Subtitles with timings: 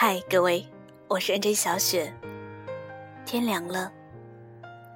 [0.00, 0.64] 嗨，各位，
[1.08, 2.14] 我是 NJ 小雪。
[3.26, 3.92] 天凉了，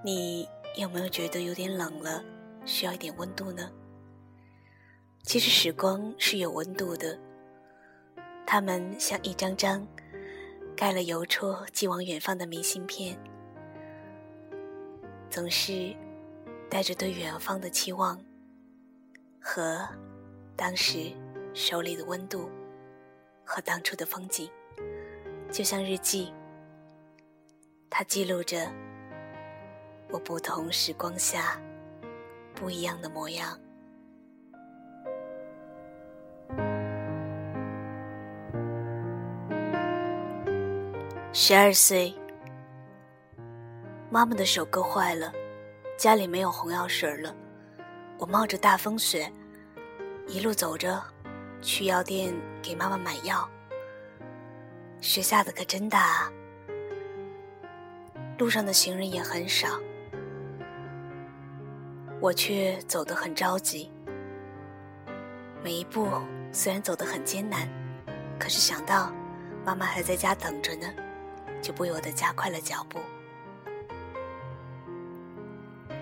[0.05, 2.25] 你有没有觉得有点冷了，
[2.65, 3.69] 需要一点温度呢？
[5.25, 7.19] 其实时光是有温度的，
[8.47, 9.85] 它们像一张张
[10.77, 13.19] 盖了邮戳寄往远方的明信片，
[15.29, 15.97] 总是
[16.71, 18.17] 带着对远方的期望
[19.41, 19.85] 和
[20.55, 21.11] 当时
[21.55, 22.49] 手里的温度
[23.45, 24.49] 和当初的风景。
[25.53, 26.33] 就像日记，
[27.91, 28.73] 它记录着
[30.09, 31.61] 我不同时光下
[32.55, 33.59] 不一样的模样。
[41.35, 42.15] 十二岁，
[44.11, 45.31] 妈妈的手割坏了，
[45.99, 47.35] 家里没有红药水了，
[48.17, 49.31] 我冒着大风雪，
[50.27, 51.03] 一路走着
[51.61, 53.47] 去药店给妈妈买药。
[55.03, 56.33] 雪下的可真大啊！
[58.39, 59.81] 路上的行人也很少，
[62.21, 63.91] 我却走得很着急。
[65.61, 66.09] 每一步
[66.53, 67.69] 虽然走得很艰难，
[68.39, 69.13] 可是想到
[69.65, 70.87] 妈妈还在家等着呢，
[71.61, 73.01] 就不由得加快了脚步。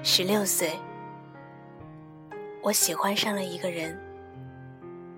[0.02, 0.78] 十六岁，
[2.60, 3.98] 我喜欢上了一个人，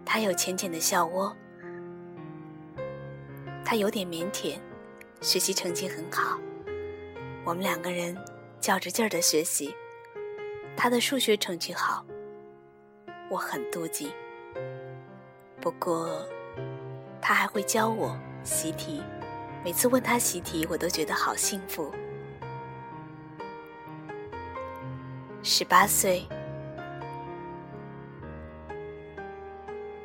[0.04, 1.36] 他有浅浅的笑窝。
[3.72, 4.58] 他有点腼腆，
[5.22, 6.38] 学习成绩很好。
[7.42, 8.14] 我们两个人
[8.60, 9.74] 较着劲儿的学习，
[10.76, 12.04] 他的数学成绩好，
[13.30, 14.12] 我很妒忌。
[15.58, 16.22] 不过，
[17.18, 19.02] 他还会教我习题，
[19.64, 21.90] 每次问他习题，我都觉得好幸福。
[25.42, 26.28] 十八岁，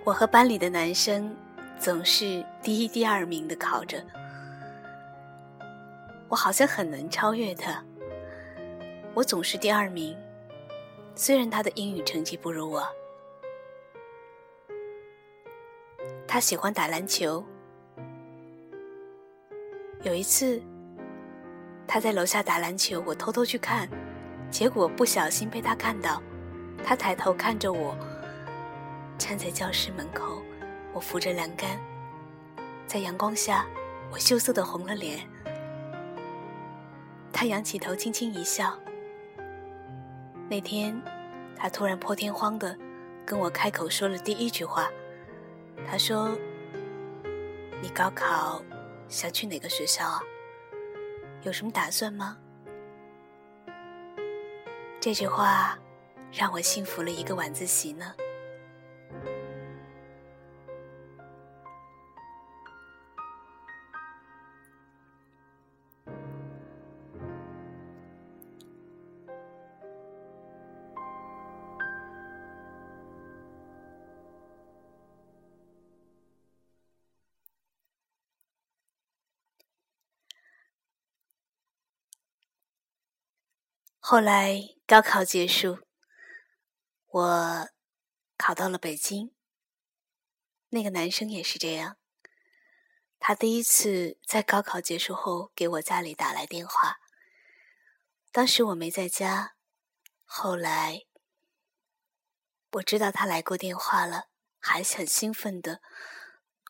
[0.06, 1.36] 我和班里的男生。
[1.80, 4.04] 总是第一、第二名的考着，
[6.28, 7.84] 我好像很能超越他。
[9.14, 10.18] 我总是第二名，
[11.16, 12.86] 虽然他的英语成绩不如我。
[16.28, 17.44] 他喜欢打篮球。
[20.04, 20.62] 有一次，
[21.88, 23.88] 他在楼下打篮球，我偷偷去看，
[24.52, 26.22] 结果不小心被他看到。
[26.84, 27.98] 他抬头看着我，
[29.18, 30.42] 站在教室门口。
[30.98, 31.80] 我扶着栏杆，
[32.88, 33.68] 在阳光下，
[34.12, 35.20] 我羞涩的红了脸。
[37.32, 38.76] 他仰起头，轻轻一笑。
[40.50, 41.00] 那天，
[41.56, 42.76] 他突然破天荒的
[43.28, 44.90] 跟我开口说了第一句话。
[45.88, 46.36] 他说
[47.80, 48.60] ：“你高考
[49.08, 50.20] 想去哪个学校啊？
[51.44, 52.36] 有什么打算吗？”
[55.00, 55.78] 这句话
[56.32, 58.16] 让我幸福了一个晚自习呢。
[84.10, 85.80] 后来高考结束，
[87.08, 87.70] 我
[88.38, 89.36] 考到了北京。
[90.70, 91.98] 那个男生也是这样，
[93.20, 97.00] 他第一次在高考结束后给我家里打来电话。
[98.32, 99.56] 当时我没在家，
[100.24, 101.04] 后来
[102.72, 105.82] 我知道他来过电话了，还是很兴奋的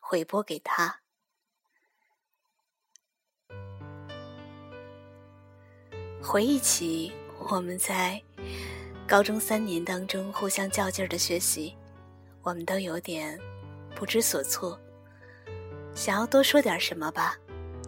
[0.02, 1.02] 回拨给他。
[6.20, 7.14] 回忆起。
[7.38, 8.20] 我们在
[9.06, 11.74] 高中三年当中互相较劲儿的学习，
[12.42, 13.38] 我们都有点
[13.94, 14.78] 不知所措，
[15.94, 17.36] 想要多说点什么吧，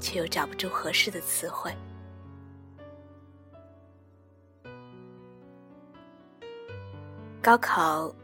[0.01, 1.75] 却又找不出合适的词汇。
[7.43, 8.15] 高考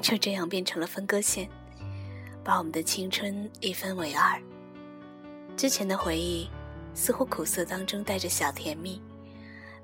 [0.00, 1.48] 就这样变成了分割线，
[2.44, 4.40] 把我们的青春一分为二。
[5.56, 6.48] 之前的回忆
[6.94, 9.02] 似乎苦涩当中带着小甜蜜。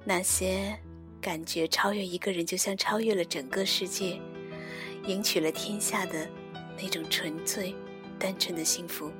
[0.08, 0.78] 那些
[1.20, 4.20] 感觉超越一个人，就像超越了整个世界，
[5.04, 6.28] 赢取了天下的
[6.80, 7.74] 那种纯粹、
[8.16, 9.10] 单纯的幸福，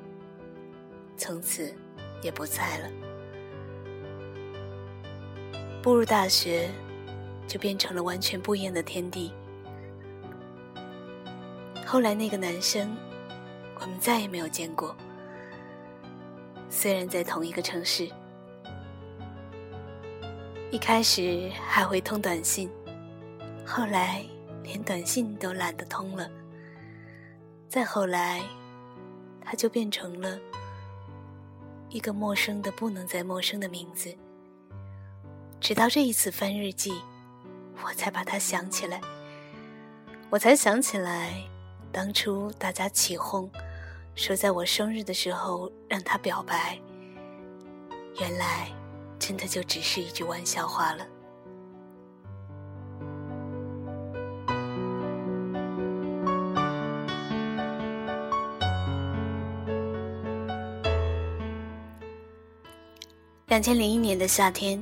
[1.17, 1.75] 从此
[2.23, 2.89] 也不在了。
[5.83, 6.69] 步入大学，
[7.45, 9.33] 就变成了完全不一样的天地。
[11.85, 12.95] 后来那个男生，
[13.81, 14.95] 我们再也没有见过，
[16.69, 18.09] 虽然在同一个城市。
[20.69, 22.69] 一开始还会通短信，
[23.65, 24.21] 后来
[24.63, 26.29] 连短信都懒得通了。
[27.69, 28.41] 再后来，
[29.41, 30.37] 他就变成了
[31.89, 34.13] 一个陌生的不能再陌生的名字。
[35.61, 36.93] 直到这一次翻日记，
[37.85, 38.99] 我才把他想起来。
[40.29, 41.33] 我才想起来，
[41.93, 43.49] 当初大家起哄，
[44.15, 46.77] 说在我生日的时候让他表白，
[48.19, 48.69] 原来
[49.27, 51.05] 真的就只是一句玩笑话了。
[63.47, 64.81] 两千零一年的夏天，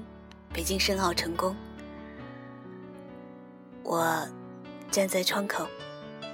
[0.53, 1.55] 北京申奥成功。
[3.81, 4.27] 我
[4.91, 5.65] 站在窗口，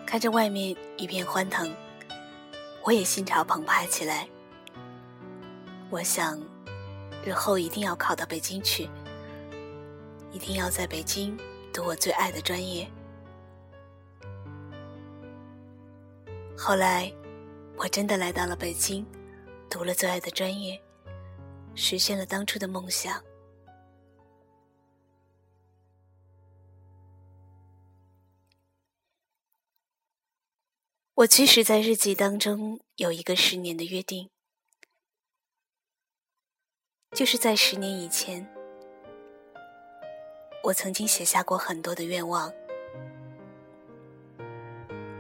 [0.05, 1.73] 看着外面一片欢腾，
[2.83, 4.27] 我也心潮澎湃起来。
[5.89, 6.37] 我想，
[7.23, 8.89] 日后一定要考到北京去，
[10.31, 11.38] 一定要在北京
[11.73, 12.89] 读我最爱的专业。
[16.57, 17.12] 后来，
[17.77, 19.06] 我真的来到了北京，
[19.69, 20.81] 读了最爱的专业。
[21.73, 23.24] 实现了当初的梦想。
[31.13, 34.29] 我其实，在日记当中有一个十年的约定，
[37.13, 38.45] 就是在十年以前，
[40.63, 42.51] 我曾经写下过很多的愿望。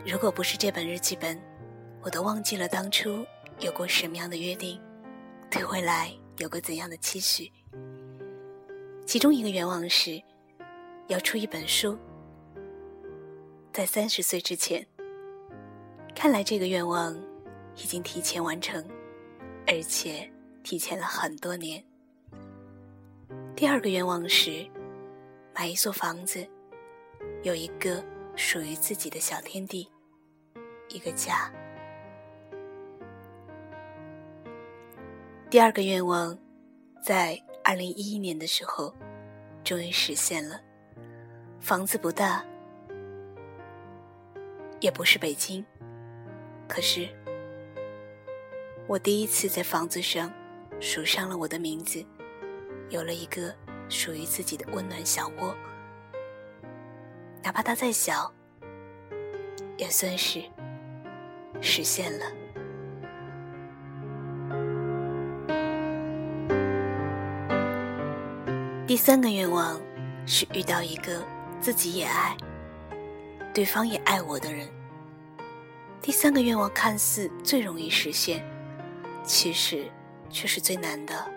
[0.05, 1.37] 如果不是这本日记本，
[2.01, 3.25] 我都忘记了当初
[3.59, 4.79] 有过什么样的约定，
[5.49, 6.11] 对未来。
[6.37, 7.51] 有过怎样的期许？
[9.05, 10.19] 其中一个愿望是，
[11.07, 11.95] 要出一本书，
[13.71, 14.83] 在三十岁之前。
[16.15, 17.13] 看来这个愿望
[17.75, 18.83] 已经提前完成，
[19.67, 20.30] 而且
[20.63, 21.83] 提前了很多年。
[23.55, 24.65] 第二个愿望是，
[25.53, 26.47] 买一座房子，
[27.43, 28.03] 有一个
[28.35, 29.87] 属于自己的小天地，
[30.89, 31.51] 一个家。
[35.49, 36.37] 第二个愿望，
[37.03, 38.93] 在二零一一年的时候，
[39.63, 40.61] 终于实现了。
[41.59, 42.43] 房子不大，
[44.79, 45.63] 也不是北京，
[46.67, 47.07] 可是
[48.87, 50.31] 我第一次在房子上
[50.81, 52.03] 署上了我的名字，
[52.89, 53.53] 有了一个
[53.87, 55.55] 属于自己的温暖小窝。
[57.43, 58.33] 哪怕它再小，
[59.77, 60.41] 也算是
[61.61, 62.25] 实现了。
[68.87, 69.79] 第三个愿望
[70.25, 71.23] 是遇到一个
[71.61, 72.35] 自己也爱、
[73.53, 74.67] 对方也爱我的人。
[76.01, 78.43] 第三个愿望看似最容易实现，
[79.23, 79.85] 其实
[80.31, 81.29] 却是最难的。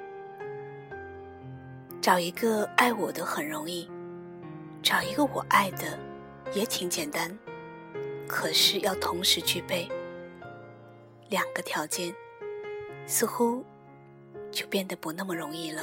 [2.00, 3.90] 找一个爱我的很容易，
[4.82, 5.98] 找一个我爱的
[6.52, 7.36] 也挺简单，
[8.28, 9.88] 可是要同时具备
[11.30, 12.14] 两个条件，
[13.06, 13.64] 似乎
[14.50, 15.82] 就变得不那么容易了。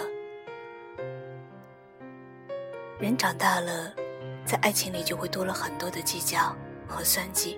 [3.00, 3.92] 人长大了，
[4.46, 6.56] 在爱情里就会多了很多的计较
[6.88, 7.58] 和算计，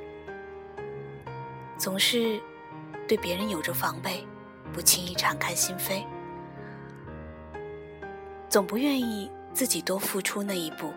[1.78, 2.42] 总是
[3.10, 4.26] 对别人有着防备，
[4.74, 6.04] 不轻易敞开心扉，
[8.50, 10.92] 总不愿意自己多付出那一步，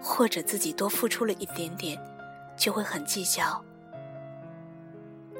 [0.00, 1.98] 或者自己多付出了一点点，
[2.56, 3.62] 就会很计较。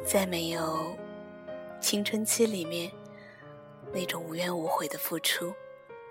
[0.04, 0.96] 在没有
[1.80, 2.90] 青春期里面
[3.92, 5.54] 那种无怨无悔的付出，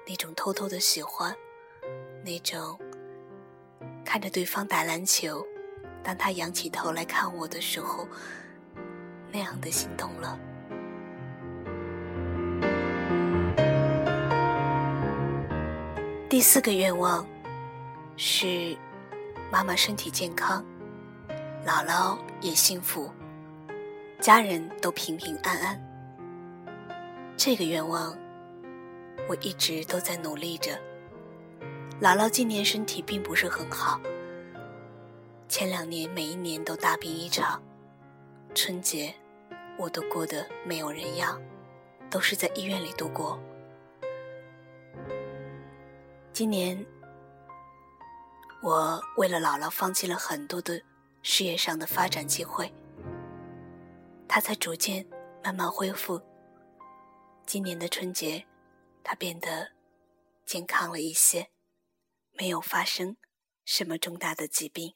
[0.07, 1.35] 那种偷偷的喜欢。
[2.23, 2.79] 那种
[4.05, 5.45] 看着对方打篮球，
[6.03, 8.07] 当他仰起头来看我的时候，
[9.31, 10.39] 那样的心动了。
[16.37, 17.27] 第四个愿望
[18.15, 18.77] 是
[19.51, 20.63] 妈妈身体健康，
[21.65, 23.11] 姥姥也幸福，
[24.19, 25.83] 家人都平平安安。
[27.35, 28.15] 这个愿望
[29.27, 30.79] 我一直都在努力着。
[31.99, 33.99] 姥姥今年身体并不是很好，
[35.49, 37.59] 前两年每一年都大病一场，
[38.53, 39.11] 春节
[39.75, 41.41] 我都过得没有人样，
[42.11, 43.39] 都是在医院里度过。
[46.37, 46.85] 今年
[48.61, 50.79] 我为了姥姥放弃了很多的
[51.23, 52.71] 事业上的发展机会，
[54.27, 55.03] 她才逐渐
[55.43, 56.21] 慢慢恢复。
[57.47, 58.45] 今年的春节，
[59.03, 59.71] 她变得
[60.45, 61.49] 健康了一些。
[62.33, 63.17] 没有发生
[63.65, 64.93] 什么重大的疾病，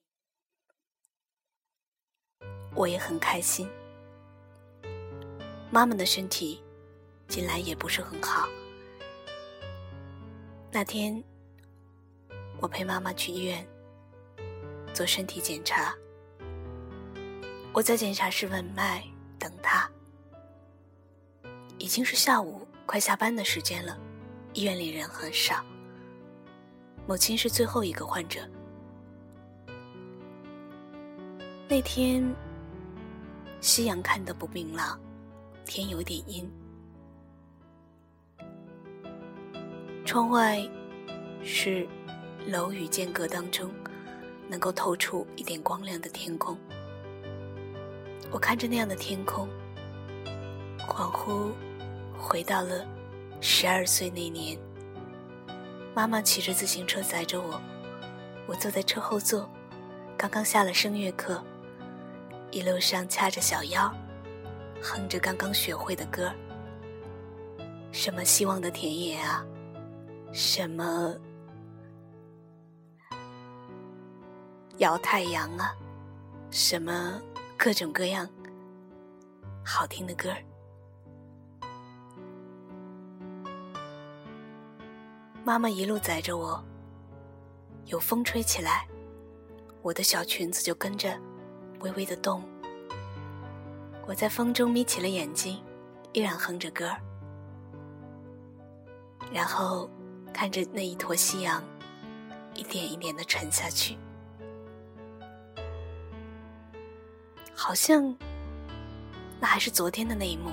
[2.76, 3.68] 我也很开心。
[5.72, 6.64] 妈妈的身体
[7.28, 8.48] 近来也不是很好。
[10.74, 11.22] 那天，
[12.62, 13.68] 我陪妈妈去医院
[14.94, 15.96] 做身体检查，
[17.74, 19.04] 我在检查室问脉
[19.40, 19.90] 等她，
[21.80, 23.98] 已经是下午快下班的时间了，
[24.54, 25.66] 医院里人很少。
[27.08, 28.48] 母亲是最后一个患者。
[31.68, 32.24] 那天
[33.60, 35.00] 夕阳看得不明朗，
[35.66, 36.48] 天有点阴。
[40.06, 40.62] 窗外
[41.44, 41.88] 是
[42.48, 43.70] 楼宇间隔当中
[44.48, 46.58] 能够透出一点光亮的天空。
[48.32, 49.48] 我看着那样的天空，
[50.88, 51.52] 恍惚
[52.18, 52.86] 回到了
[53.42, 54.58] 十二岁那年。
[55.94, 57.62] 妈妈骑着自行车载着我，
[58.48, 59.50] 我坐在车后座，
[60.18, 61.44] 刚刚下了声乐课，
[62.52, 63.94] 一路上掐着小腰，
[64.82, 66.32] 哼着刚刚学会的歌
[67.92, 69.46] 什么希望的田野啊，
[70.32, 71.14] 什么
[74.82, 75.76] 摇太阳啊，
[76.50, 77.22] 什么
[77.56, 78.28] 各种各样
[79.64, 80.42] 好听的歌儿。
[85.44, 86.60] 妈妈一路载着我，
[87.86, 88.88] 有风吹起来，
[89.84, 91.16] 我的小裙子就跟着
[91.82, 92.44] 微微的动。
[94.08, 95.64] 我在风中眯起了眼睛，
[96.12, 97.00] 依然哼着歌儿，
[99.32, 99.88] 然后
[100.34, 101.64] 看着那一坨夕阳
[102.56, 103.96] 一点一点的沉下去，
[107.54, 108.16] 好像
[109.40, 110.52] 那还是昨天的那一幕。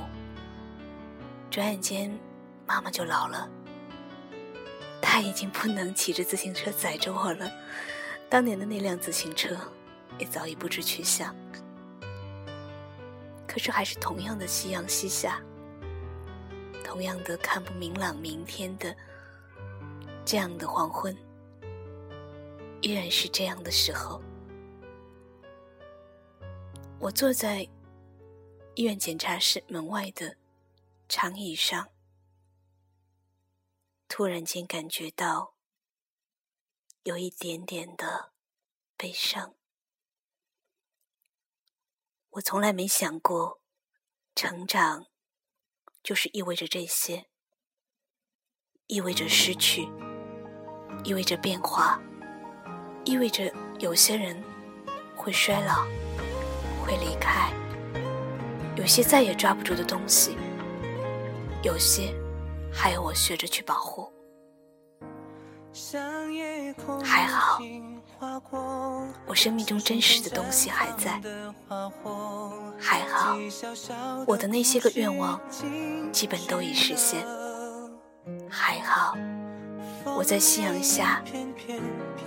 [1.51, 2.17] 转眼间，
[2.67, 3.49] 妈妈就老了。
[5.01, 7.51] 她已经不能骑着自行车载着我了，
[8.29, 9.57] 当年的那辆自行车
[10.19, 11.35] 也早已不知去向。
[13.47, 15.41] 可是还是同样的夕阳西下，
[16.85, 18.95] 同样的看不明朗明天的
[20.25, 21.17] 这样的黄昏，
[22.83, 24.21] 依然是这样的时候。
[27.01, 27.69] 我坐在
[28.75, 30.37] 医院检查室门外的
[31.09, 31.91] 长椅上。
[34.09, 35.55] 突然间感觉到
[37.05, 38.33] 有一点点的
[38.97, 39.55] 悲伤。
[42.31, 43.61] 我从来没想过，
[44.35, 45.07] 成长
[46.03, 47.29] 就是意味着这些，
[48.87, 49.89] 意味着失去，
[51.05, 52.01] 意味着变化，
[53.05, 54.43] 意味着有些人
[55.17, 55.87] 会衰老，
[56.89, 57.53] 会离开，
[58.75, 60.39] 有些再也抓不住的东西，
[61.63, 62.15] 有些。
[62.71, 64.13] 还要我学着去保护，
[67.03, 67.59] 还好，
[69.27, 71.21] 我生命中真实的东西还在，
[72.79, 73.37] 还好，
[74.27, 75.41] 我的那些个愿望
[76.13, 77.27] 基本都已实现，
[78.51, 79.17] 还好，
[80.05, 81.25] 我在夕阳下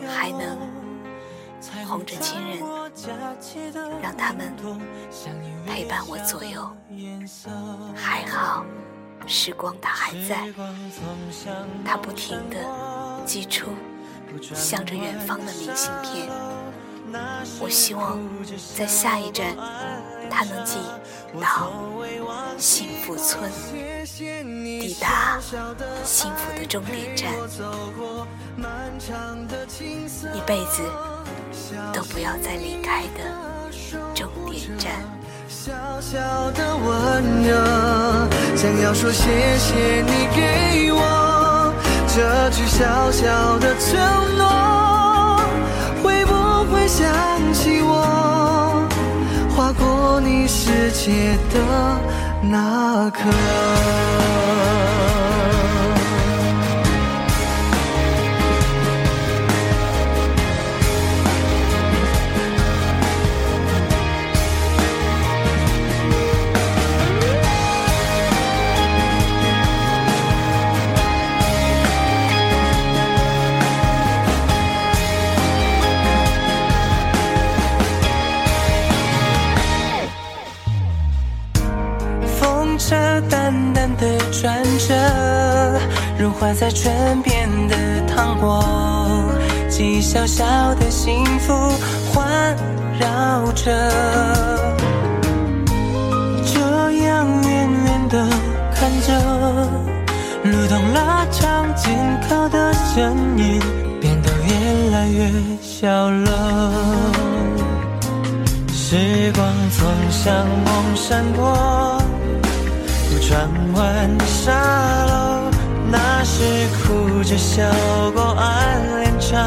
[0.08, 0.58] 还能
[1.88, 2.60] 哄着亲人，
[4.02, 4.54] 让他们
[5.66, 6.70] 陪伴我左右，
[7.96, 8.66] 还好。
[9.28, 10.52] 时光它还在，
[11.86, 12.58] 它不停地
[13.26, 13.70] 寄出
[14.54, 16.28] 向着远方的明信片。
[17.60, 18.20] 我希望
[18.76, 19.56] 在下一站，
[20.32, 20.78] 它能寄
[21.42, 21.74] 到
[22.58, 23.52] 幸福村，
[24.18, 25.38] 抵达
[26.06, 27.34] 幸福的终点站，
[30.34, 30.82] 一辈子
[31.94, 33.20] 都不要再离开的
[34.16, 34.94] 终点站。
[35.50, 36.18] 小小
[36.52, 41.74] 的温热，想要说谢谢你给我
[42.08, 44.00] 这句小小的承
[44.38, 44.48] 诺，
[46.02, 46.34] 会不
[46.74, 47.04] 会想
[47.54, 48.21] 起我
[50.54, 51.98] 世界的
[52.42, 54.21] 那刻？
[83.30, 85.80] 淡淡的转着，
[86.18, 87.76] 融化在唇边的
[88.08, 88.64] 糖果，
[89.70, 91.54] 记忆小小的幸福
[92.12, 92.56] 环
[93.00, 93.72] 绕着。
[96.46, 96.60] 这
[97.04, 98.28] 样远远的
[98.74, 99.14] 看着，
[100.44, 101.96] 路灯拉长紧
[102.28, 103.60] 靠的身影，
[104.00, 106.72] 变得越来越小了。
[108.74, 112.01] 时光从像梦闪过。
[113.32, 114.52] 转弯的沙
[115.06, 115.50] 漏
[115.90, 116.44] 那时
[116.84, 117.64] 哭着笑
[118.14, 119.38] 过暗恋着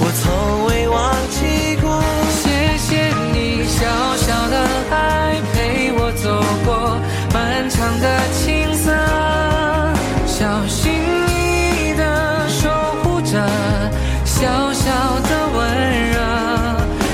[0.00, 2.00] 我从未忘记过。
[2.30, 3.84] 谢谢你小
[4.16, 4.56] 小的
[4.92, 6.96] 爱陪我走过
[7.34, 8.06] 漫长的
[8.38, 8.94] 青涩
[10.24, 10.92] 小心
[11.26, 12.70] 翼翼的守
[13.02, 13.44] 护着
[14.24, 14.92] 小小
[15.26, 15.58] 的温
[16.12, 16.16] 热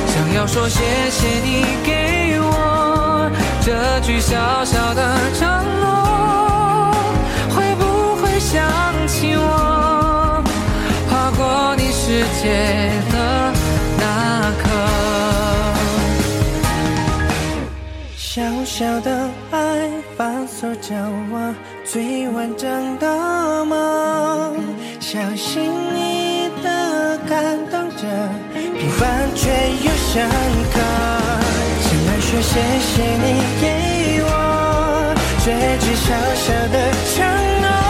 [0.07, 3.31] 想要说谢谢你给我
[3.63, 5.49] 这句小小的承
[5.81, 5.84] 诺。
[12.45, 12.51] 界
[13.11, 13.17] 的
[13.97, 14.69] 那刻？
[18.15, 19.57] 小小的爱
[20.15, 20.95] 反锁着
[21.33, 21.55] 我
[21.87, 23.75] 最完整的梦，
[25.01, 28.03] 小心翼翼的感动着，
[28.53, 29.49] 平凡却
[29.83, 30.29] 又深
[30.75, 30.77] 刻。
[31.81, 32.93] 想来说谢谢
[33.25, 33.27] 你
[33.63, 33.65] 给
[34.23, 34.29] 我
[35.43, 35.47] 这
[35.81, 36.77] 句小小的
[37.15, 37.17] 承
[37.63, 37.84] 诺。